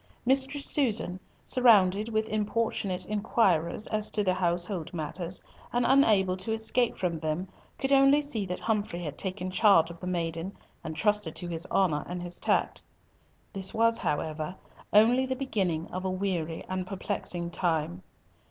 Mistress 0.25 0.65
Susan, 0.65 1.19
surrounded 1.45 2.09
with 2.09 2.27
importunate 2.27 3.05
inquirers 3.05 3.85
as 3.85 4.09
to 4.09 4.33
household 4.33 4.91
matters, 4.95 5.43
and 5.71 5.85
unable 5.85 6.35
to 6.37 6.51
escape 6.53 6.97
from 6.97 7.19
them, 7.19 7.47
could 7.77 7.91
only 7.91 8.19
see 8.19 8.43
that 8.47 8.59
Humfrey 8.61 9.03
had 9.03 9.15
taken 9.15 9.51
charge 9.51 9.91
of 9.91 9.99
the 9.99 10.07
maiden, 10.07 10.57
and 10.83 10.95
trusted 10.95 11.35
to 11.35 11.47
his 11.47 11.67
honour 11.69 12.03
and 12.07 12.19
his 12.19 12.39
tact. 12.39 12.83
This 13.53 13.75
was, 13.75 13.99
however, 13.99 14.55
only 14.91 15.27
the 15.27 15.35
beginning 15.35 15.85
of 15.91 16.03
a 16.03 16.09
weary 16.09 16.63
and 16.67 16.87
perplexing 16.87 17.51
time. 17.51 18.01